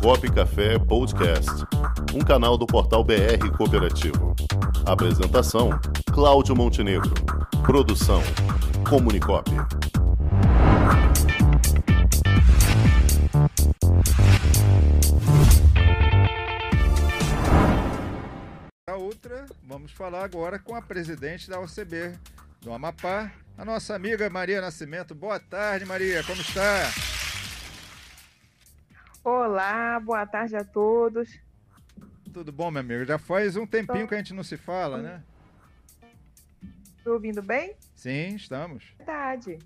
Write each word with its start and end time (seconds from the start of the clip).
Comunicop 0.00 0.32
Café 0.32 0.78
Podcast, 0.78 1.50
um 2.14 2.20
canal 2.20 2.56
do 2.56 2.66
portal 2.66 3.04
BR 3.04 3.50
Cooperativo. 3.56 4.34
Apresentação: 4.86 5.70
Cláudio 6.12 6.56
Montenegro. 6.56 7.12
Produção: 7.64 8.22
Comunicop. 8.88 9.50
A 18.88 18.96
outra, 18.96 19.46
vamos 19.64 19.92
falar 19.92 20.24
agora 20.24 20.58
com 20.58 20.74
a 20.74 20.82
presidente 20.82 21.50
da 21.50 21.60
OCB 21.60 22.18
do 22.60 22.72
Amapá, 22.72 23.32
a 23.58 23.64
nossa 23.64 23.94
amiga 23.94 24.30
Maria 24.30 24.60
Nascimento. 24.60 25.14
Boa 25.14 25.38
tarde, 25.38 25.84
Maria, 25.84 26.22
como 26.24 26.40
está? 26.40 27.11
Olá, 29.24 30.00
boa 30.00 30.26
tarde 30.26 30.56
a 30.56 30.64
todos. 30.64 31.38
Tudo 32.32 32.50
bom, 32.50 32.70
meu 32.70 32.80
amigo? 32.80 33.04
Já 33.04 33.18
faz 33.18 33.56
um 33.56 33.66
tempinho 33.66 34.08
que 34.08 34.14
a 34.14 34.18
gente 34.18 34.34
não 34.34 34.42
se 34.42 34.56
fala, 34.56 35.00
né? 35.00 35.22
Estou 36.98 37.14
ouvindo 37.14 37.40
bem? 37.40 37.76
Sim, 37.94 38.34
estamos. 38.34 38.84
Verdade. 38.98 39.58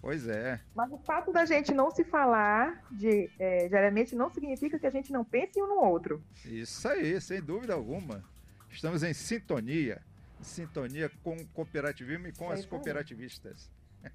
Pois 0.00 0.26
é. 0.26 0.60
Mas 0.74 0.90
o 0.90 0.98
fato 0.98 1.32
da 1.32 1.44
gente 1.44 1.72
não 1.72 1.90
se 1.90 2.02
falar 2.04 2.84
de, 2.90 3.30
é, 3.38 3.68
diariamente 3.68 4.16
não 4.16 4.28
significa 4.28 4.78
que 4.78 4.86
a 4.86 4.90
gente 4.90 5.12
não 5.12 5.24
pense 5.24 5.60
um 5.62 5.66
no 5.68 5.80
outro. 5.80 6.22
Isso 6.44 6.88
aí, 6.88 7.20
sem 7.20 7.40
dúvida 7.40 7.74
alguma. 7.74 8.24
Estamos 8.70 9.02
em 9.02 9.14
sintonia. 9.14 10.02
Sintonia 10.42 11.10
com 11.22 11.36
o 11.36 11.46
cooperativismo 11.48 12.26
e 12.26 12.32
com 12.32 12.50
É 12.50 12.54
as 12.54 12.66
cooperativistas. 12.66 13.70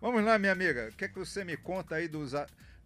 Vamos 0.00 0.24
lá, 0.24 0.36
minha 0.38 0.52
amiga. 0.52 0.88
O 0.92 0.96
que 0.96 1.04
é 1.04 1.08
que 1.08 1.18
você 1.18 1.44
me 1.44 1.56
conta 1.56 1.94
aí 1.94 2.08
dos, 2.08 2.34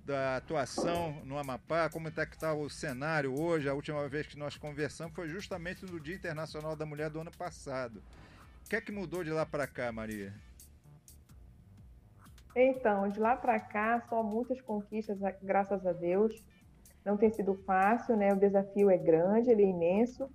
da 0.08 0.38
atuação 0.38 1.20
no 1.22 1.36
Amapá? 1.36 1.90
Como 1.90 2.08
é 2.08 2.10
que 2.10 2.34
está 2.34 2.54
o 2.54 2.70
cenário 2.70 3.38
hoje? 3.38 3.68
A 3.68 3.74
última 3.74 4.08
vez 4.08 4.26
que 4.26 4.38
nós 4.38 4.56
conversamos 4.56 5.14
foi 5.14 5.28
justamente 5.28 5.84
no 5.84 6.00
Dia 6.00 6.16
Internacional 6.16 6.74
da 6.74 6.86
Mulher 6.86 7.10
do 7.10 7.20
ano 7.20 7.30
passado. 7.30 8.02
O 8.64 8.70
que 8.70 8.76
é 8.76 8.80
que 8.80 8.90
mudou 8.90 9.22
de 9.22 9.30
lá 9.30 9.44
para 9.44 9.66
cá, 9.66 9.92
Maria? 9.92 10.32
Então, 12.56 13.06
de 13.10 13.20
lá 13.20 13.36
para 13.36 13.60
cá, 13.60 14.02
só 14.08 14.22
muitas 14.22 14.58
conquistas, 14.62 15.18
graças 15.42 15.86
a 15.86 15.92
Deus. 15.92 16.42
Não 17.04 17.18
tem 17.18 17.30
sido 17.30 17.54
fácil, 17.66 18.16
né? 18.16 18.32
O 18.32 18.40
desafio 18.40 18.88
é 18.88 18.96
grande, 18.96 19.50
ele 19.50 19.64
é 19.64 19.68
imenso. 19.68 20.26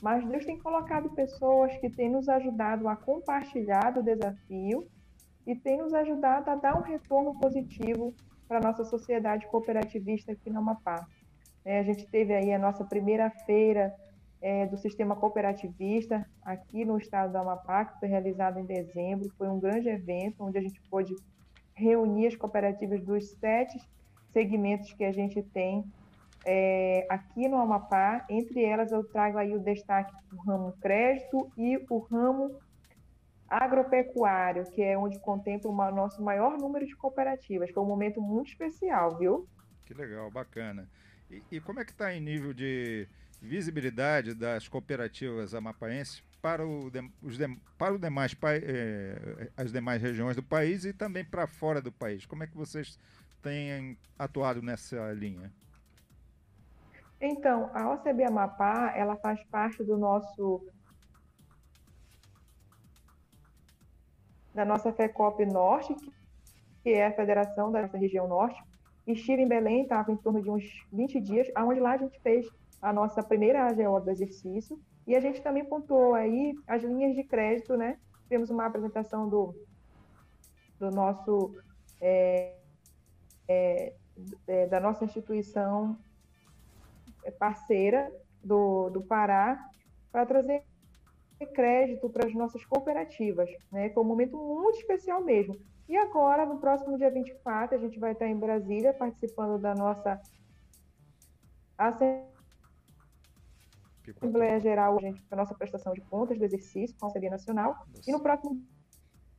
Mas 0.00 0.24
Deus 0.24 0.44
tem 0.44 0.56
colocado 0.56 1.10
pessoas 1.10 1.76
que 1.78 1.90
têm 1.90 2.10
nos 2.10 2.28
ajudado 2.28 2.86
a 2.86 2.94
compartilhar 2.94 3.90
do 3.90 4.04
desafio 4.04 4.88
e 5.44 5.56
tem 5.56 5.78
nos 5.78 5.92
ajudado 5.92 6.48
a 6.48 6.54
dar 6.54 6.78
um 6.78 6.82
retorno 6.82 7.36
positivo 7.40 8.14
para 8.46 8.58
a 8.58 8.60
nossa 8.60 8.84
sociedade 8.84 9.46
cooperativista 9.48 10.32
aqui 10.32 10.50
no 10.50 10.58
Amapá. 10.58 11.06
É, 11.64 11.80
a 11.80 11.82
gente 11.82 12.06
teve 12.06 12.34
aí 12.34 12.52
a 12.52 12.58
nossa 12.58 12.84
primeira 12.84 13.28
feira 13.44 13.92
é, 14.40 14.66
do 14.66 14.76
sistema 14.76 15.16
cooperativista 15.16 16.24
aqui 16.42 16.84
no 16.84 16.98
estado 16.98 17.32
do 17.32 17.38
Amapá, 17.38 17.84
que 17.84 17.98
foi 17.98 18.08
realizada 18.08 18.60
em 18.60 18.64
dezembro. 18.64 19.28
Foi 19.36 19.48
um 19.48 19.58
grande 19.58 19.88
evento 19.88 20.44
onde 20.44 20.58
a 20.58 20.60
gente 20.60 20.80
pôde 20.88 21.14
reunir 21.74 22.28
as 22.28 22.36
cooperativas 22.36 23.02
dos 23.02 23.30
sete 23.32 23.78
segmentos 24.32 24.92
que 24.92 25.04
a 25.04 25.12
gente 25.12 25.42
tem 25.42 25.84
é, 26.44 27.04
aqui 27.08 27.48
no 27.48 27.58
Amapá. 27.58 28.24
Entre 28.30 28.64
elas, 28.64 28.92
eu 28.92 29.02
trago 29.02 29.38
aí 29.38 29.54
o 29.54 29.60
destaque 29.60 30.14
do 30.30 30.36
ramo 30.36 30.72
crédito 30.80 31.50
e 31.56 31.84
o 31.90 31.98
ramo 31.98 32.56
agropecuário, 33.48 34.64
que 34.70 34.82
é 34.82 34.98
onde 34.98 35.18
contempla 35.20 35.70
o 35.70 35.94
nosso 35.94 36.22
maior 36.22 36.58
número 36.58 36.86
de 36.86 36.96
cooperativas. 36.96 37.70
Foi 37.70 37.82
um 37.82 37.86
momento 37.86 38.20
muito 38.20 38.48
especial, 38.48 39.16
viu? 39.16 39.48
Que 39.84 39.94
legal, 39.94 40.30
bacana. 40.30 40.88
E, 41.30 41.42
e 41.52 41.60
como 41.60 41.80
é 41.80 41.84
que 41.84 41.92
está 41.92 42.12
em 42.12 42.20
nível 42.20 42.52
de 42.52 43.08
visibilidade 43.40 44.34
das 44.34 44.66
cooperativas 44.66 45.54
amapaenses 45.54 46.22
para, 46.42 46.66
o, 46.66 46.90
os 47.22 47.38
para 47.78 47.94
o 47.94 47.98
demais, 47.98 48.36
eh, 48.62 49.50
as 49.56 49.72
demais 49.72 50.00
regiões 50.00 50.36
do 50.36 50.42
país 50.42 50.84
e 50.84 50.92
também 50.92 51.24
para 51.24 51.46
fora 51.46 51.80
do 51.80 51.92
país? 51.92 52.26
Como 52.26 52.42
é 52.42 52.46
que 52.46 52.56
vocês 52.56 52.98
têm 53.42 53.96
atuado 54.18 54.62
nessa 54.62 55.12
linha? 55.12 55.52
Então, 57.20 57.70
a 57.74 57.92
OCB 57.94 58.24
Amapá, 58.24 58.92
ela 58.94 59.16
faz 59.16 59.42
parte 59.44 59.82
do 59.82 59.96
nosso 59.96 60.66
da 64.56 64.64
nossa 64.64 64.90
FECOP 64.92 65.44
Norte, 65.44 65.94
que- 66.82 66.90
é 66.92 67.06
a 67.06 67.12
federação 67.12 67.70
da 67.70 67.82
nossa 67.82 67.98
região 67.98 68.26
norte. 68.26 68.60
Estive 69.06 69.42
em 69.42 69.48
Belém, 69.48 69.82
estava 69.82 70.10
em 70.10 70.16
torno 70.16 70.42
de 70.42 70.50
uns 70.50 70.64
20 70.90 71.20
dias, 71.20 71.46
onde 71.56 71.78
lá 71.78 71.92
a 71.92 71.96
gente 71.98 72.18
fez 72.20 72.48
a 72.80 72.92
nossa 72.92 73.22
primeira 73.22 73.68
AGO 73.68 74.00
do 74.00 74.10
exercício, 74.10 74.80
e 75.06 75.14
a 75.14 75.20
gente 75.20 75.42
também 75.42 75.64
pontuou 75.64 76.14
aí 76.14 76.54
as 76.66 76.82
linhas 76.82 77.14
de 77.14 77.22
crédito, 77.22 77.76
né? 77.76 77.98
Temos 78.28 78.50
uma 78.50 78.66
apresentação 78.66 79.28
do, 79.28 79.54
do 80.80 80.90
nosso, 80.90 81.54
é, 82.00 82.56
é, 83.46 83.94
é, 84.48 84.66
da 84.66 84.80
nossa 84.80 85.04
instituição 85.04 85.96
parceira 87.38 88.10
do, 88.42 88.88
do 88.90 89.02
Pará 89.02 89.58
para 90.10 90.24
trazer 90.24 90.64
crédito 91.44 92.08
para 92.08 92.26
as 92.26 92.34
nossas 92.34 92.64
cooperativas. 92.64 93.50
Né? 93.70 93.90
Foi 93.90 94.02
um 94.02 94.06
momento 94.06 94.36
muito 94.36 94.78
especial 94.78 95.22
mesmo. 95.22 95.54
E 95.88 95.96
agora, 95.96 96.46
no 96.46 96.58
próximo 96.58 96.96
dia 96.96 97.10
24, 97.10 97.76
a 97.76 97.80
gente 97.80 97.98
vai 97.98 98.12
estar 98.12 98.26
em 98.26 98.38
Brasília 98.38 98.94
participando 98.94 99.60
da 99.60 99.74
nossa 99.74 100.20
Assembleia 101.78 102.26
Geral, 104.60 104.98
gente, 105.00 105.22
da 105.28 105.36
nossa 105.36 105.54
prestação 105.54 105.92
de 105.92 106.00
contas 106.02 106.38
do 106.38 106.44
exercício 106.44 106.96
com 106.98 107.06
a 107.06 107.08
OCB 107.10 107.30
Nacional. 107.30 107.86
E 108.06 108.12
no 108.12 108.20
próximo 108.20 108.62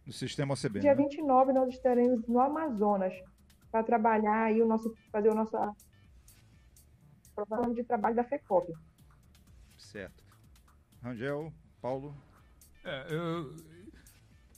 No 0.05 0.13
sistema 0.13 0.53
OCB. 0.53 0.79
dia 0.79 0.95
né? 0.95 1.03
29 1.03 1.53
nós 1.53 1.73
estaremos 1.73 2.25
no 2.27 2.39
Amazonas 2.39 3.13
para 3.71 3.83
trabalhar 3.83 4.43
aí 4.43 4.61
o 4.61 4.65
nosso, 4.65 4.93
fazer 5.11 5.29
o 5.29 5.35
nosso 5.35 5.57
programa 7.35 7.73
de 7.73 7.83
trabalho 7.83 8.15
da 8.15 8.23
FECOP. 8.23 8.73
Certo. 9.77 10.23
Rangel, 11.03 11.51
Paulo. 11.87 12.13
É, 12.83 13.07
eu- 13.09 13.55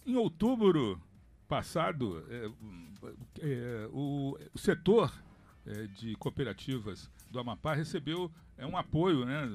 em 0.03 0.15
outubro 0.15 0.99
passado, 1.47 2.25
é, 2.27 2.49
é, 3.41 3.87
o, 3.91 4.35
o 4.51 4.57
setor 4.57 5.13
é, 5.67 5.83
de 5.87 6.15
cooperativas 6.15 7.07
do 7.29 7.39
Amapá 7.39 7.75
recebeu 7.75 8.31
é, 8.57 8.65
um 8.65 8.75
apoio 8.75 9.25
né, 9.25 9.47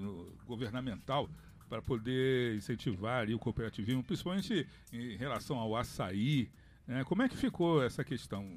governamental 0.47 1.29
para 1.69 1.83
poder 1.83 2.55
incentivar 2.57 3.29
o 3.29 3.39
cooperativismo, 3.41 4.05
principalmente 4.05 4.69
em 4.93 5.17
relação 5.17 5.59
ao 5.59 5.75
açaí. 5.75 6.49
né? 6.87 7.03
Como 7.03 7.23
é 7.23 7.29
que 7.29 7.37
ficou 7.37 7.83
essa 7.83 8.05
questão? 8.05 8.57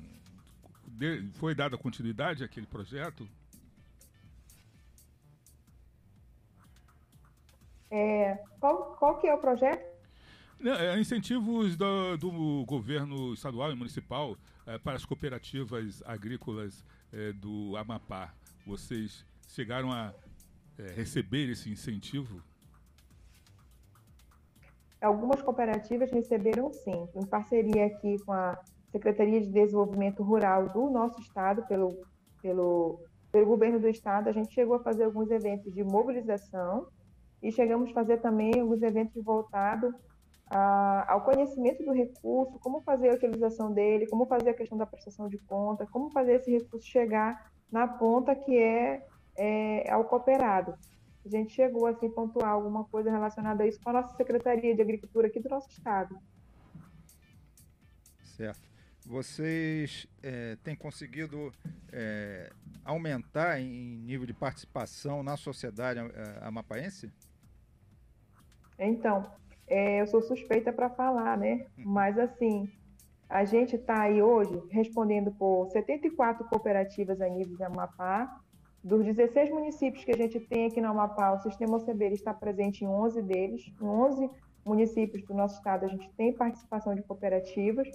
De- 0.88 1.24
foi 1.34 1.56
dada 1.56 1.76
continuidade 1.76 2.44
àquele 2.44 2.68
projeto? 2.68 3.28
É, 7.90 8.38
qual, 8.60 8.96
qual 8.98 9.18
que 9.18 9.28
é 9.28 9.34
o 9.34 9.38
projeto? 9.38 9.86
É, 10.64 11.00
incentivos 11.00 11.76
do, 11.78 12.18
do 12.18 12.66
governo 12.66 13.34
estadual 13.34 13.72
e 13.72 13.76
municipal 13.76 14.36
eh, 14.66 14.78
para 14.80 14.98
as 14.98 15.06
cooperativas 15.06 16.04
agrícolas 16.06 16.84
eh, 17.14 17.32
do 17.32 17.78
Amapá. 17.78 18.34
Vocês 18.66 19.24
chegaram 19.48 19.92
a 19.92 20.14
eh, 20.78 20.92
receber 20.96 21.50
esse 21.50 21.70
incentivo? 21.70 22.42
Algumas 25.00 25.42
cooperativas 25.42 26.12
receberam 26.12 26.74
sim, 26.74 27.08
em 27.16 27.26
parceria 27.26 27.86
aqui 27.86 28.18
com 28.26 28.34
a 28.34 28.60
Secretaria 28.92 29.40
de 29.40 29.48
Desenvolvimento 29.48 30.24
Rural 30.24 30.70
do 30.70 30.90
nosso 30.90 31.22
estado, 31.22 31.66
pelo, 31.68 32.06
pelo, 32.42 33.00
pelo 33.32 33.46
governo 33.46 33.80
do 33.80 33.88
estado, 33.88 34.28
a 34.28 34.32
gente 34.32 34.54
chegou 34.54 34.76
a 34.76 34.84
fazer 34.84 35.04
alguns 35.04 35.30
eventos 35.30 35.72
de 35.74 35.84
mobilização 35.84 36.88
e 37.42 37.52
chegamos 37.52 37.90
a 37.92 37.94
fazer 37.94 38.18
também 38.18 38.60
alguns 38.60 38.82
eventos 38.82 39.24
voltados 39.24 39.94
ao 40.50 41.22
conhecimento 41.26 41.84
do 41.84 41.92
recurso, 41.92 42.58
como 42.60 42.82
fazer 42.82 43.10
a 43.10 43.16
utilização 43.16 43.72
dele, 43.72 44.08
como 44.08 44.26
fazer 44.26 44.52
a 44.52 44.54
questão 44.54 44.78
da 44.78 44.86
prestação 44.86 45.28
de 45.28 45.38
conta, 45.40 45.86
como 45.88 46.10
fazer 46.10 46.36
esse 46.36 46.50
recurso 46.50 46.88
chegar 46.88 47.52
na 47.70 47.86
ponta 47.88 48.34
que 48.34 48.58
é, 48.58 49.06
é 49.36 49.92
ao 49.92 50.06
cooperado. 50.06 50.74
A 51.26 51.30
gente 51.30 51.54
chegou 51.54 51.86
assim, 51.86 52.08
a 52.08 52.12
pontuar 52.12 52.50
alguma 52.52 52.86
coisa 52.86 53.12
relacionada 53.12 53.64
a 53.64 53.68
isso 53.68 53.82
com 53.82 53.90
a 53.90 53.94
nossa 53.94 54.16
Secretaria 54.16 54.74
de 54.74 54.82
Agricultura 54.82 55.28
aqui 55.28 55.42
do 55.42 55.50
nosso 55.50 55.70
estado. 55.70 56.18
Certo. 58.24 58.68
Vocês 59.06 60.08
eh, 60.22 60.58
têm 60.64 60.76
conseguido 60.76 61.52
eh, 61.92 62.52
aumentar 62.84 63.60
em 63.60 63.98
nível 63.98 64.26
de 64.26 64.34
participação 64.34 65.24
na 65.24 65.36
sociedade 65.36 66.00
eh, 66.00 66.40
amapaense? 66.42 67.12
Então, 68.80 69.24
é, 69.68 70.02
eu 70.02 70.08
sou 70.08 70.22
suspeita 70.22 70.72
para 70.72 70.90
falar, 70.90 71.38
né? 71.38 71.66
Mas 71.78 72.18
assim, 72.18 72.70
a 73.30 73.44
gente 73.44 73.76
está 73.76 74.04
aí 74.04 74.22
hoje 74.22 74.62
respondendo 74.70 75.32
por 75.32 75.70
74 75.70 76.46
cooperativas 76.46 77.20
a 77.22 77.28
nível 77.28 77.56
de 77.56 77.64
Amapá 77.64 78.42
Dos 78.88 79.04
16 79.04 79.50
municípios 79.50 80.06
que 80.06 80.12
a 80.12 80.16
gente 80.16 80.40
tem 80.40 80.68
aqui 80.68 80.80
no 80.80 80.88
Amapá, 80.88 81.34
o 81.34 81.42
Sistema 81.42 81.76
OCB 81.76 82.08
está 82.14 82.34
presente 82.34 82.86
em 82.86 82.88
11 82.88 83.22
deles. 83.22 83.74
Em 83.82 83.86
11 83.86 84.30
municípios 84.66 85.26
do 85.26 85.34
nosso 85.34 85.56
estado, 85.56 85.84
a 85.84 85.90
gente 85.90 86.10
tem 86.16 86.32
participação 86.32 86.96
de 86.96 87.04
cooperativas. 87.04 87.90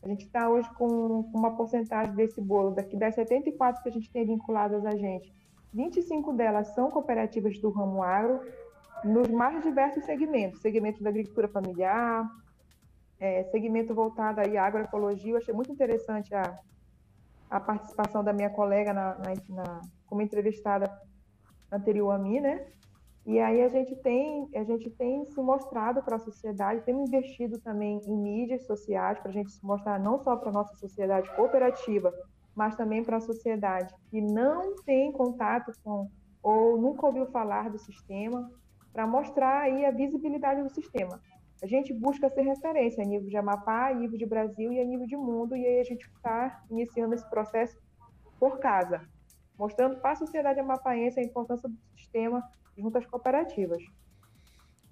A 0.00 0.06
gente 0.06 0.26
está 0.26 0.48
hoje 0.48 0.72
com 0.74 0.86
uma 1.34 1.56
porcentagem 1.56 2.14
desse 2.14 2.40
bolo, 2.40 2.70
daqui 2.70 2.96
das 2.96 3.16
74 3.16 3.82
que 3.82 3.88
a 3.88 3.92
gente 3.92 4.12
tem 4.12 4.24
vinculadas 4.24 4.86
a 4.86 4.94
gente, 4.94 5.34
25 5.74 6.32
delas 6.34 6.68
são 6.68 6.88
cooperativas 6.88 7.58
do 7.58 7.70
ramo 7.70 8.00
agro, 8.00 8.40
nos 9.04 9.28
mais 9.28 9.62
diversos 9.62 10.04
segmentos, 10.04 10.60
segmento 10.60 11.02
da 11.02 11.10
agricultura 11.10 11.48
familiar, 11.48 12.28
é, 13.20 13.44
segmento 13.44 13.94
voltado 13.94 14.40
aí 14.40 14.56
à 14.56 14.64
agroecologia. 14.64 15.32
Eu 15.32 15.38
achei 15.38 15.54
muito 15.54 15.72
interessante 15.72 16.34
a, 16.34 16.58
a 17.50 17.60
participação 17.60 18.22
da 18.22 18.32
minha 18.32 18.50
colega 18.50 18.92
na, 18.92 19.18
na, 19.18 19.34
na, 19.48 19.80
como 20.06 20.22
entrevistada 20.22 20.90
anterior 21.70 22.12
a 22.12 22.18
mim, 22.18 22.40
né? 22.40 22.66
E 23.26 23.38
aí 23.38 23.62
a 23.62 23.68
gente 23.68 23.94
tem, 23.96 24.48
a 24.54 24.64
gente 24.64 24.88
tem 24.90 25.26
se 25.26 25.40
mostrado 25.42 26.02
para 26.02 26.16
a 26.16 26.18
sociedade, 26.18 26.80
temos 26.82 27.08
investido 27.08 27.60
também 27.60 28.00
em 28.06 28.16
mídias 28.16 28.66
sociais 28.66 29.18
para 29.18 29.28
a 29.28 29.32
gente 29.32 29.52
se 29.52 29.62
mostrar 29.62 30.00
não 30.00 30.18
só 30.18 30.34
para 30.34 30.48
a 30.48 30.52
nossa 30.52 30.74
sociedade 30.76 31.28
cooperativa, 31.36 32.10
mas 32.54 32.74
também 32.74 33.04
para 33.04 33.18
a 33.18 33.20
sociedade 33.20 33.94
que 34.10 34.20
não 34.20 34.74
tem 34.82 35.12
contato 35.12 35.72
com 35.84 36.08
ou 36.42 36.80
nunca 36.80 37.06
ouviu 37.06 37.26
falar 37.26 37.68
do 37.68 37.78
sistema, 37.78 38.50
para 38.92 39.06
mostrar 39.06 39.62
aí 39.62 39.84
a 39.84 39.90
visibilidade 39.90 40.62
do 40.62 40.70
sistema. 40.70 41.20
A 41.62 41.66
gente 41.66 41.92
busca 41.92 42.30
ser 42.30 42.42
referência 42.42 43.02
a 43.02 43.06
nível 43.06 43.28
de 43.28 43.36
Amapá, 43.36 43.88
a 43.88 43.94
nível 43.94 44.16
de 44.16 44.26
Brasil 44.26 44.72
e 44.72 44.80
a 44.80 44.84
nível 44.84 45.06
de 45.06 45.16
mundo, 45.16 45.56
e 45.56 45.66
aí 45.66 45.80
a 45.80 45.84
gente 45.84 46.06
está 46.06 46.64
iniciando 46.70 47.14
esse 47.14 47.28
processo 47.28 47.76
por 48.38 48.58
casa, 48.60 49.08
mostrando 49.58 50.00
para 50.00 50.12
a 50.12 50.16
sociedade 50.16 50.60
amapaense 50.60 51.18
a 51.18 51.22
importância 51.22 51.68
do 51.68 51.76
sistema 51.96 52.42
junto 52.76 52.96
às 52.96 53.06
cooperativas. 53.06 53.82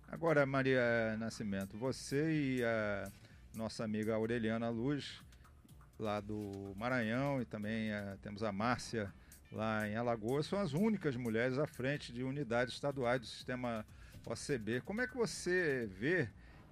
Agora, 0.09 0.45
Maria 0.45 1.17
Nascimento, 1.19 1.77
você 1.79 2.31
e 2.31 2.65
a 2.65 3.11
nossa 3.55 3.85
amiga 3.85 4.15
Aureliana 4.15 4.69
Luz, 4.69 5.23
lá 5.99 6.21
do 6.21 6.75
Maranhão, 6.77 7.41
e 7.41 7.45
também 7.45 7.93
a, 7.93 8.17
temos 8.21 8.43
a 8.43 8.51
Márcia 8.51 9.13
lá 9.53 9.89
em 9.89 9.97
Alagoas, 9.97 10.47
são 10.47 10.59
as 10.59 10.73
únicas 10.73 11.17
mulheres 11.17 11.59
à 11.59 11.67
frente 11.67 12.13
de 12.13 12.23
unidades 12.23 12.75
estaduais 12.75 13.21
do 13.21 13.27
sistema 13.27 13.87
OCB. 14.27 14.81
Como 14.83 15.01
é 15.01 15.07
que 15.07 15.17
você 15.17 15.87
vê 15.87 16.29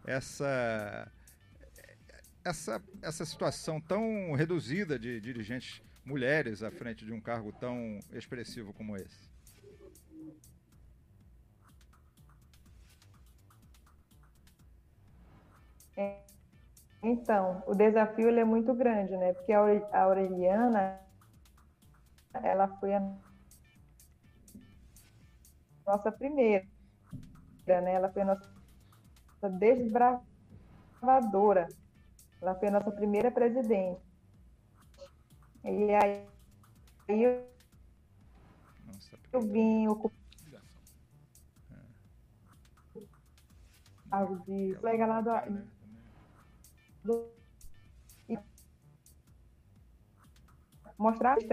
essa, 0.07 1.11
essa, 2.45 2.83
essa 3.01 3.25
situação 3.25 3.81
tão 3.81 4.33
reduzida 4.33 4.99
de 4.99 5.21
dirigentes 5.21 5.83
mulheres 6.05 6.63
à 6.63 6.71
frente 6.71 7.05
de 7.05 7.13
um 7.13 7.21
cargo 7.21 7.53
tão 7.53 7.99
expressivo 8.13 8.73
como 8.73 8.97
esse? 8.97 9.35
Então, 17.03 17.63
o 17.67 17.75
desafio 17.75 18.31
é 18.31 18.45
muito 18.45 18.73
grande, 18.75 19.15
né? 19.17 19.35
Porque 19.35 19.53
a 19.53 20.03
Aureliana, 20.03 20.99
ela 22.43 22.69
foi 22.79 22.95
a 22.95 23.01
nossa 25.87 26.11
primeira, 26.11 26.67
né? 27.67 27.95
Ela 27.95 28.11
foi 28.13 28.23
a 28.23 28.27
nossa 28.27 28.53
desbravadora. 29.51 31.69
Ela 32.41 32.55
foi 32.55 32.69
a 32.69 32.73
nossa 32.73 32.91
primeira 32.91 33.31
presidente. 33.31 34.01
E 35.65 35.95
aí, 35.95 36.27
aí 37.09 37.23
eu, 37.23 37.47
eu 39.33 39.41
vim 39.41 39.89
ocupar 39.89 40.25
cargo 44.15 44.39
de 44.45 44.77
colega 44.77 45.07
lá 45.07 45.21
do, 45.21 45.65
do 47.03 47.35
mostrar 50.97 51.37
que 51.37 51.49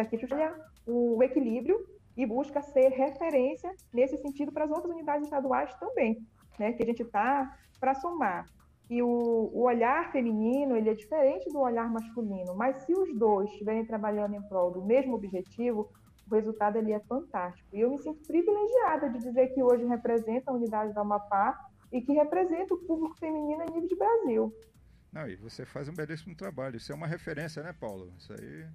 o 0.86 1.22
equilíbrio 1.24 1.86
e 2.16 2.26
busca 2.26 2.62
ser 2.62 2.90
referência 2.90 3.74
nesse 3.94 4.18
sentido 4.18 4.52
para 4.52 4.66
as 4.66 4.72
outras 4.72 4.94
unidades 4.94 5.26
estaduais 5.26 5.74
também, 5.76 6.26
né? 6.60 6.74
Que 6.74 6.84
a 6.84 6.86
gente 6.86 7.04
está 7.04 7.58
para 7.80 7.96
somar. 7.96 8.46
E 8.90 9.02
o, 9.02 9.08
o, 9.08 9.62
olhar 9.64 10.12
feminino 10.12 10.76
ele 10.76 10.90
é 10.90 10.94
diferente 10.94 11.50
do 11.50 11.60
olhar 11.60 11.90
masculino, 11.90 12.54
mas 12.56 12.84
se 12.84 12.94
os 12.94 13.18
dois 13.18 13.50
estiverem 13.50 13.86
trabalhando 13.86 14.36
em 14.36 14.42
prol 14.50 14.70
do 14.70 14.84
mesmo 14.84 15.16
objetivo, 15.16 15.90
o 16.30 16.36
resultado 16.36 16.78
ali 16.78 16.92
é 16.92 17.00
fantástico. 17.00 17.70
E 17.74 17.80
eu 17.80 17.90
me 17.90 17.98
sinto 18.00 18.28
privilegiada 18.28 19.10
de 19.10 19.20
dizer 19.20 19.48
que 19.54 19.64
hoje 19.64 19.86
representa 19.86 20.52
a 20.52 20.54
unidade 20.54 20.94
da 20.94 21.02
Amapá 21.02 21.58
e 21.92 22.02
que 22.02 22.14
representa 22.14 22.74
o 22.74 22.78
público 22.80 23.18
feminino 23.18 23.62
a 23.62 23.66
nível 23.66 23.88
de 23.88 23.96
Brasil. 23.96 24.54
Não, 25.12 25.28
e 25.28 25.36
você 25.36 25.66
faz 25.66 25.90
um 25.90 25.94
belíssimo 25.94 26.36
trabalho. 26.36 26.78
Isso 26.78 26.92
é 26.92 26.96
uma 26.96 27.08
referência, 27.08 27.62
né, 27.64 27.74
Paulo? 27.74 28.14
Isso 28.18 28.32
aí. 28.34 28.66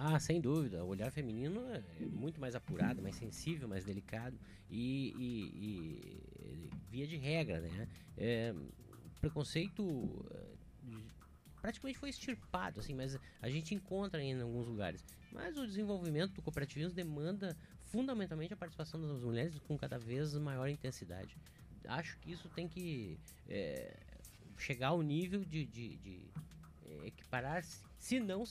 Ah, 0.00 0.20
sem 0.20 0.40
dúvida. 0.40 0.84
O 0.84 0.88
olhar 0.88 1.10
feminino 1.10 1.60
é 1.74 1.82
muito 2.12 2.40
mais 2.40 2.54
apurado, 2.54 3.02
mais 3.02 3.16
sensível, 3.16 3.66
mais 3.66 3.84
delicado 3.84 4.38
e, 4.70 5.12
e, 5.16 5.50
e 5.66 6.70
via 6.88 7.04
de 7.04 7.16
regra, 7.16 7.60
né? 7.60 7.88
É, 8.16 8.54
preconceito 9.20 10.24
eh, 10.30 10.54
praticamente 11.60 11.98
foi 11.98 12.10
extirpado, 12.10 12.78
assim, 12.78 12.94
mas 12.94 13.18
a 13.42 13.50
gente 13.50 13.74
encontra 13.74 14.22
em 14.22 14.40
alguns 14.40 14.68
lugares. 14.68 15.04
Mas 15.32 15.58
o 15.58 15.66
desenvolvimento 15.66 16.32
do 16.32 16.42
cooperativismo 16.42 16.94
demanda 16.94 17.56
fundamentalmente 17.86 18.54
a 18.54 18.56
participação 18.56 19.00
das 19.00 19.20
mulheres 19.20 19.58
com 19.58 19.76
cada 19.76 19.98
vez 19.98 20.32
maior 20.34 20.68
intensidade. 20.68 21.36
Acho 21.88 22.16
que 22.20 22.30
isso 22.30 22.48
tem 22.50 22.68
que 22.68 23.18
é, 23.48 23.96
chegar 24.56 24.88
ao 24.88 25.02
nível 25.02 25.44
de, 25.44 25.66
de, 25.66 25.96
de 25.96 26.20
é, 26.84 27.06
equiparar-se, 27.08 27.87
se 27.98 28.20
não 28.20 28.44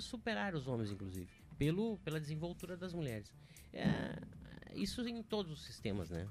superar 0.00 0.54
os 0.54 0.66
homens, 0.66 0.90
inclusive, 0.90 1.28
pelo, 1.58 1.98
pela 1.98 2.20
desenvoltura 2.20 2.76
das 2.76 2.94
mulheres. 2.94 3.32
É, 3.72 4.16
isso 4.74 5.06
em 5.06 5.22
todos 5.22 5.52
os 5.52 5.66
sistemas, 5.66 6.10
né? 6.10 6.26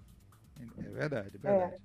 É 0.77 0.89
verdade, 0.89 1.35
é 1.35 1.39
verdade. 1.39 1.81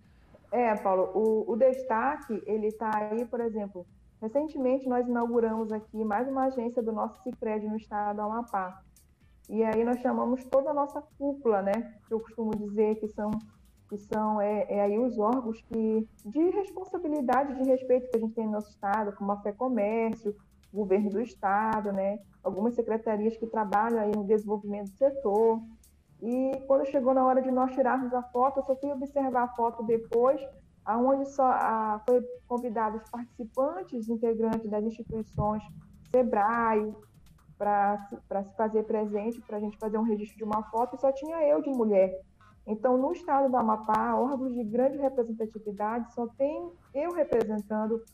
É, 0.53 0.71
é 0.71 0.77
Paulo, 0.77 1.11
o, 1.15 1.53
o 1.53 1.57
destaque, 1.57 2.43
ele 2.47 2.69
está 2.69 2.91
aí, 2.95 3.25
por 3.27 3.41
exemplo, 3.41 3.87
recentemente 4.21 4.89
nós 4.89 5.07
inauguramos 5.07 5.73
aqui 5.73 6.05
mais 6.05 6.29
uma 6.29 6.45
agência 6.45 6.83
do 6.83 6.93
nosso 6.93 7.23
Cicred 7.23 7.67
no 7.67 7.77
estado 7.77 8.17
do 8.17 8.23
Amapá. 8.23 8.83
E 9.49 9.63
aí 9.63 9.85
nós 9.85 10.01
chamamos 10.01 10.45
toda 10.45 10.71
a 10.71 10.75
nossa 10.75 11.00
cúpula, 11.17 11.62
né? 11.62 11.73
Que 12.07 12.15
eu 12.15 12.21
costumo 12.21 12.50
dizer 12.57 12.97
que 12.97 13.09
são 13.09 13.31
que 13.88 13.97
são 13.97 14.40
é, 14.40 14.66
é, 14.69 14.83
aí 14.83 14.99
os 14.99 15.19
órgãos 15.19 15.61
que 15.62 16.09
de 16.25 16.50
responsabilidade 16.50 17.55
de 17.55 17.69
respeito 17.69 18.11
que 18.11 18.16
a 18.16 18.21
gente 18.21 18.35
tem 18.35 18.47
no 18.47 18.52
nosso 18.52 18.71
estado, 18.71 19.12
como 19.16 19.33
a 19.33 19.40
Fé 19.40 19.52
Comércio, 19.52 20.35
o 20.73 20.76
governo 20.78 21.11
do 21.11 21.21
estado, 21.21 21.93
né? 21.93 22.19
Algumas 22.43 22.75
secretarias 22.75 23.37
que 23.37 23.47
trabalham 23.47 24.00
aí 24.00 24.12
no 24.14 24.25
desenvolvimento 24.25 24.90
do 24.90 24.97
setor. 24.97 25.61
E 26.23 26.52
quando 26.66 26.87
chegou 26.87 27.14
na 27.14 27.25
hora 27.25 27.40
de 27.43 27.50
nós 27.50 27.73
tirarmos 27.73 28.12
a 28.12 28.23
foto, 28.23 28.61
eu 28.61 28.64
só 28.64 28.76
fui 28.76 28.90
observar 28.90 29.45
a 29.45 29.49
foto 29.49 29.83
depois, 29.85 30.40
aonde 30.85 31.28
só 31.31 31.47
a, 31.47 32.02
foi 32.07 32.23
convidados 32.49 33.09
participantes, 33.11 34.09
integrantes 34.09 34.69
das 34.71 34.85
instituições 34.85 35.62
Sebrae, 36.11 36.95
para 37.59 37.99
se 38.09 38.55
fazer 38.57 38.85
presente, 38.85 39.40
para 39.43 39.57
a 39.57 39.61
gente 39.61 39.78
fazer 39.78 39.99
um 39.99 40.02
registro 40.02 40.37
de 40.37 40.45
uma 40.45 40.62
foto, 40.64 40.97
e 40.97 41.00
só 41.00 41.12
tinha 41.12 41.43
eu 41.49 41.62
de 41.62 41.71
mulher. 41.71 42.21
Então, 42.66 42.99
no 42.99 43.12
estado 43.12 43.49
do 43.49 43.56
Amapá, 43.56 44.16
órgãos 44.16 44.52
de 44.52 44.64
grande 44.64 44.99
representatividade 44.99 46.12
só 46.12 46.26
tem 46.26 46.73
eu 46.92 47.12
representando 47.12 48.04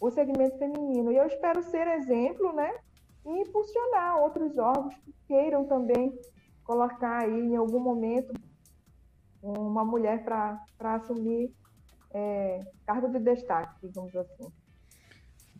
o 0.00 0.10
segmento 0.10 0.58
feminino. 0.58 1.12
E 1.12 1.16
eu 1.16 1.26
espero 1.26 1.62
ser 1.62 1.86
exemplo, 1.88 2.52
né? 2.54 2.72
E 3.26 3.42
impulsionar 3.42 4.18
outros 4.18 4.56
órgãos 4.56 4.94
que 5.04 5.14
queiram 5.26 5.66
também 5.66 6.18
colocar 6.64 7.24
aí 7.24 7.40
em 7.40 7.56
algum 7.56 7.80
momento 7.80 8.32
uma 9.42 9.84
mulher 9.84 10.24
para 10.24 10.94
assumir 10.94 11.54
é, 12.10 12.60
cargo 12.86 13.08
de 13.08 13.18
destaque, 13.18 13.86
digamos 13.86 14.14
assim. 14.16 14.50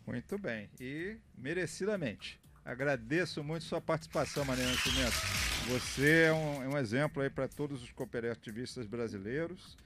Muito 0.05 0.39
bem. 0.39 0.69
E 0.79 1.17
merecidamente. 1.37 2.41
Agradeço 2.65 3.43
muito 3.43 3.63
sua 3.65 3.79
participação, 3.79 4.43
Maria 4.43 4.65
Nascimento. 4.65 5.48
Você 5.69 6.23
é 6.23 6.33
um, 6.33 6.63
é 6.63 6.67
um 6.67 6.77
exemplo 6.79 7.21
aí 7.21 7.29
para 7.29 7.47
todos 7.47 7.83
os 7.83 7.91
cooperativistas 7.91 8.87
brasileiros, 8.87 9.77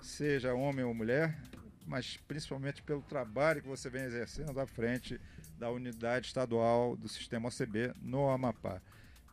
seja 0.00 0.54
homem 0.54 0.84
ou 0.84 0.94
mulher, 0.94 1.36
mas 1.84 2.16
principalmente 2.28 2.80
pelo 2.80 3.02
trabalho 3.02 3.60
que 3.60 3.66
você 3.66 3.90
vem 3.90 4.04
exercendo 4.04 4.60
à 4.60 4.68
frente 4.68 5.20
da 5.58 5.68
unidade 5.68 6.28
estadual 6.28 6.96
do 6.96 7.08
sistema 7.08 7.48
OCB 7.48 7.92
no 8.00 8.30
Amapá. 8.30 8.80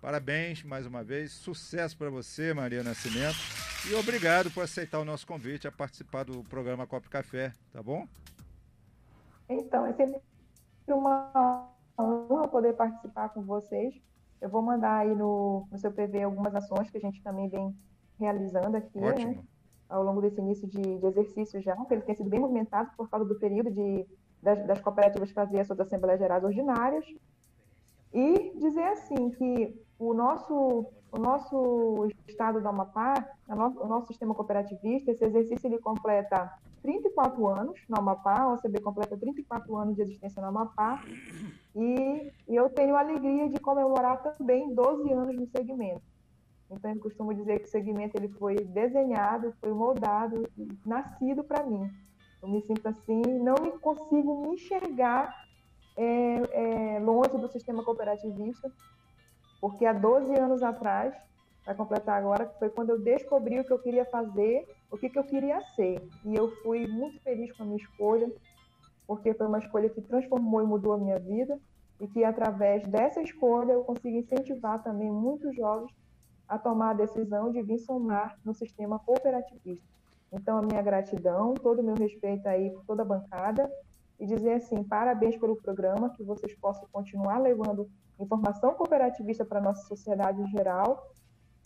Parabéns 0.02 0.64
mais 0.64 0.88
uma 0.88 1.04
vez, 1.04 1.32
sucesso 1.32 1.96
para 1.96 2.10
você, 2.10 2.56
Maria 2.56 2.84
Nascimento, 2.84 3.38
e 3.88 3.94
obrigado 3.94 4.50
por 4.50 4.64
aceitar 4.64 4.98
o 4.98 5.06
nosso 5.06 5.28
convite 5.28 5.68
a 5.68 5.72
participar 5.72 6.24
do 6.24 6.44
programa 6.46 6.88
Copo 6.88 7.08
Café, 7.08 7.54
tá 7.72 7.84
bom? 7.84 8.08
Então, 9.48 9.86
é 9.86 9.94
sempre 9.94 10.20
uma 10.88 11.70
honra 12.00 12.48
poder 12.48 12.74
participar 12.74 13.30
com 13.30 13.44
vocês. 13.44 13.94
Eu 14.42 14.50
vou 14.50 14.62
mandar 14.62 15.00
aí 15.00 15.16
no, 15.16 15.68
no 15.72 15.78
seu 15.78 15.92
PV 15.92 16.24
algumas 16.24 16.56
ações 16.56 16.90
que 16.90 16.98
a 16.98 17.02
gente 17.02 17.22
também 17.22 17.50
vem 17.50 17.76
realizando 18.20 18.76
aqui, 18.78 19.00
né? 19.00 19.38
Ao 19.88 20.04
longo 20.04 20.22
desse 20.22 20.40
início 20.40 20.68
de, 20.68 21.00
de 21.00 21.06
exercício 21.06 21.62
já, 21.62 21.76
que 21.76 21.94
ele 21.94 22.04
tem 22.04 22.16
sido 22.16 22.30
bem 22.30 22.40
movimentado 22.40 22.92
por 22.96 23.10
causa 23.10 23.26
do 23.26 23.40
período 23.40 23.72
de, 23.72 24.06
das, 24.42 24.66
das 24.68 24.82
cooperativas 24.82 25.32
fazer 25.32 25.62
as 25.62 25.68
suas 25.68 25.80
Assembleias 25.80 26.20
Gerais 26.20 26.44
Ordinárias. 26.44 27.06
E 28.14 28.58
dizer 28.58 28.84
assim 28.84 29.32
que 29.32 29.82
o 29.98 30.14
nosso, 30.14 30.86
o 31.12 31.18
nosso 31.18 32.08
estado 32.28 32.62
do 32.62 32.68
Amapá, 32.68 33.14
o 33.48 33.88
nosso 33.88 34.08
sistema 34.08 34.34
cooperativista, 34.34 35.12
esse 35.12 35.26
exercício 35.26 35.68
ele 35.68 35.80
completa 35.80 36.52
34 36.82 37.48
anos 37.48 37.80
no 37.88 37.98
Amapá, 37.98 38.42
a 38.42 38.54
OCB 38.54 38.82
completa 38.82 39.18
34 39.18 39.76
anos 39.78 39.96
de 39.96 40.02
existência 40.02 40.42
no 40.42 40.48
Amapá, 40.48 41.04
e, 41.76 42.32
e 42.48 42.56
eu 42.56 42.70
tenho 42.70 42.96
a 42.96 43.00
alegria 43.00 43.50
de 43.50 43.60
comemorar 43.60 44.22
também 44.22 44.74
12 44.74 45.12
anos 45.12 45.36
no 45.36 45.48
segmento. 45.48 46.02
Então, 46.72 46.92
eu 46.92 47.00
costumo 47.00 47.34
dizer 47.34 47.60
que 47.60 47.66
o 47.66 47.72
segmento 47.72 48.16
ele 48.18 48.30
foi 48.30 48.56
desenhado, 48.56 49.54
foi 49.60 49.72
moldado, 49.74 50.48
nascido 50.86 51.44
para 51.44 51.64
mim. 51.64 51.90
Eu 52.42 52.50
me 52.50 52.62
sinto 52.62 52.88
assim, 52.88 53.22
não 53.42 53.56
me 53.62 53.72
consigo 53.80 54.42
me 54.42 54.54
enxergar 54.54 55.34
é, 55.98 56.96
é, 56.96 57.00
longe 57.00 57.38
do 57.38 57.50
sistema 57.50 57.84
cooperativista, 57.84 58.72
porque 59.60 59.86
há 59.86 59.94
12 59.94 60.40
anos 60.40 60.62
atrás, 60.62 61.14
vai 61.70 61.76
completar 61.76 62.18
agora, 62.18 62.48
que 62.48 62.58
foi 62.58 62.70
quando 62.72 62.90
eu 62.90 63.00
descobri 63.00 63.60
o 63.60 63.64
que 63.64 63.72
eu 63.72 63.78
queria 63.78 64.04
fazer, 64.06 64.68
o 64.90 64.98
que, 64.98 65.08
que 65.08 65.20
eu 65.20 65.24
queria 65.24 65.62
ser. 65.76 66.02
E 66.26 66.34
eu 66.34 66.50
fui 66.64 66.88
muito 66.88 67.22
feliz 67.22 67.56
com 67.56 67.62
a 67.62 67.66
minha 67.68 67.78
escolha, 67.78 68.28
porque 69.06 69.36
foi 69.36 69.46
uma 69.46 69.60
escolha 69.60 69.88
que 69.88 70.02
transformou 70.02 70.64
e 70.64 70.66
mudou 70.66 70.94
a 70.94 70.98
minha 70.98 71.20
vida, 71.20 71.60
e 72.02 72.08
que 72.08 72.24
através 72.24 72.88
dessa 72.88 73.22
escolha 73.22 73.74
eu 73.74 73.84
consegui 73.84 74.18
incentivar 74.18 74.82
também 74.82 75.12
muitos 75.12 75.56
jovens 75.56 75.92
a 76.48 76.58
tomar 76.58 76.92
a 76.92 76.94
decisão 76.94 77.52
de 77.52 77.62
vir 77.62 77.78
somar 77.78 78.36
no 78.44 78.56
sistema 78.56 78.98
cooperativista. 78.98 79.86
Então, 80.32 80.58
a 80.58 80.64
minha 80.64 80.82
gratidão, 80.82 81.54
todo 81.54 81.82
o 81.82 81.84
meu 81.84 81.94
respeito 81.94 82.48
aí 82.48 82.72
por 82.72 82.84
toda 82.86 83.04
a 83.04 83.06
bancada, 83.06 83.72
e 84.20 84.26
dizer 84.26 84.54
assim, 84.54 84.84
parabéns 84.84 85.38
pelo 85.38 85.56
programa, 85.56 86.10
que 86.16 86.24
vocês 86.24 86.56
possam 86.56 86.88
continuar 86.92 87.38
levando 87.38 87.88
informação 88.20 88.74
cooperativista 88.74 89.46
para 89.46 89.60
a 89.60 89.62
nossa 89.62 89.84
sociedade 89.88 90.42
em 90.42 90.48
geral 90.48 91.14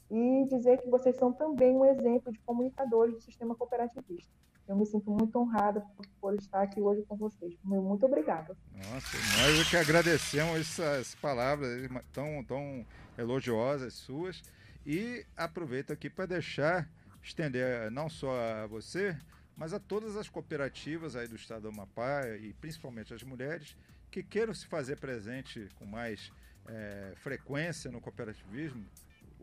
e 0.10 0.45
dizer 0.50 0.79
que 0.79 0.89
vocês 0.89 1.15
são 1.17 1.31
também 1.31 1.75
um 1.75 1.86
exemplo 1.86 2.31
de 2.31 2.39
comunicadores 2.39 3.15
do 3.15 3.22
sistema 3.22 3.55
cooperativista. 3.55 4.31
Eu 4.67 4.77
me 4.77 4.86
sinto 4.86 5.12
muito 5.12 5.38
honrada 5.38 5.86
por, 6.22 6.36
estar 6.36 6.62
aqui 6.62 6.79
hoje 6.79 7.03
com 7.03 7.17
vocês. 7.17 7.53
Muito 7.63 8.05
obrigada. 8.05 8.55
Nossa, 8.72 9.17
nós 9.41 9.60
é 9.60 9.69
que 9.69 9.75
agradecemos 9.75 10.60
essas 10.60 11.15
palavras 11.15 11.89
tão, 12.13 12.43
tão 12.45 12.86
elogiosas 13.17 13.93
suas 13.93 14.41
e 14.86 15.25
aproveito 15.36 15.91
aqui 15.91 16.10
para 16.10 16.25
deixar, 16.25 16.89
estender 17.22 17.91
não 17.91 18.10
só 18.10 18.31
a 18.39 18.67
você, 18.67 19.17
mas 19.55 19.74
a 19.74 19.79
todas 19.79 20.15
as 20.15 20.29
cooperativas 20.29 21.15
aí 21.15 21.27
do 21.27 21.36
estado 21.36 21.63
do 21.63 21.67
Amapá 21.69 22.27
e 22.41 22.53
principalmente 22.53 23.13
as 23.13 23.24
mulheres 23.24 23.75
que 24.10 24.24
queiram 24.24 24.53
se 24.53 24.65
fazer 24.65 24.98
presente 24.98 25.69
com 25.75 25.86
mais 25.86 26.31
é, 26.67 27.13
frequência 27.17 27.91
no 27.91 28.00
cooperativismo. 28.00 28.86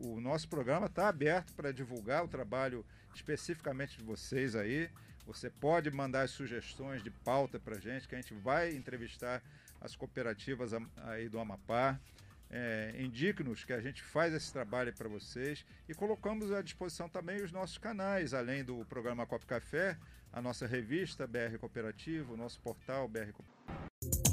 O 0.03 0.19
nosso 0.19 0.49
programa 0.49 0.87
está 0.87 1.07
aberto 1.07 1.53
para 1.53 1.71
divulgar 1.71 2.23
o 2.23 2.27
trabalho 2.27 2.83
especificamente 3.13 3.99
de 3.99 4.03
vocês 4.03 4.55
aí. 4.55 4.89
Você 5.27 5.47
pode 5.47 5.91
mandar 5.91 6.23
as 6.23 6.31
sugestões 6.31 7.03
de 7.03 7.11
pauta 7.11 7.59
para 7.59 7.79
gente, 7.79 8.07
que 8.07 8.15
a 8.15 8.17
gente 8.19 8.33
vai 8.33 8.73
entrevistar 8.73 9.43
as 9.79 9.95
cooperativas 9.95 10.71
aí 11.03 11.29
do 11.29 11.39
Amapá. 11.39 11.99
É, 12.49 12.95
Indique-nos 12.97 13.63
que 13.63 13.73
a 13.73 13.79
gente 13.79 14.01
faz 14.01 14.33
esse 14.33 14.51
trabalho 14.51 14.91
para 14.91 15.07
vocês 15.07 15.63
e 15.87 15.93
colocamos 15.93 16.51
à 16.51 16.63
disposição 16.63 17.07
também 17.07 17.43
os 17.43 17.51
nossos 17.51 17.77
canais, 17.77 18.33
além 18.33 18.63
do 18.63 18.83
programa 18.85 19.27
Cop 19.27 19.45
Café, 19.45 19.95
a 20.33 20.41
nossa 20.41 20.65
revista 20.65 21.27
BR 21.27 21.59
Cooperativo, 21.59 22.33
o 22.33 22.37
nosso 22.37 22.59
portal 22.59 23.07
BR 23.07 23.31
Cooperativo. 23.31 23.60